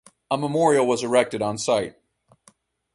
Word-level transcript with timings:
A 0.31 0.35
memorial 0.39 0.87
was 0.87 1.03
erected 1.03 1.43
on 1.43 1.59
site. 1.59 1.95